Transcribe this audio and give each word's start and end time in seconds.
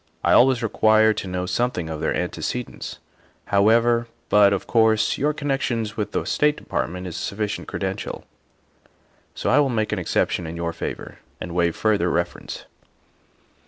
I 0.23 0.31
always 0.33 0.63
require 0.63 1.13
to 1.13 1.27
know 1.27 1.45
some 1.45 1.69
thing 1.69 1.87
of 1.87 2.01
their 2.01 2.11
antecedents, 2.11 2.97
however, 3.45 4.07
but, 4.29 4.51
of 4.51 4.65
course, 4.65 5.15
your 5.19 5.31
connection 5.31 5.85
with 5.95 6.11
the 6.11 6.25
State 6.25 6.57
Department 6.57 7.05
is 7.05 7.15
a 7.15 7.19
sufficient 7.19 7.67
cre 7.67 7.77
dential, 7.81 8.23
so 9.35 9.51
I 9.51 9.59
will 9.59 9.69
make 9.69 9.91
an 9.91 9.99
exception 9.99 10.47
in 10.47 10.55
your 10.55 10.73
favor 10.73 11.19
and 11.39 11.53
waive 11.53 11.75
further 11.75 12.09
reference." 12.09 12.65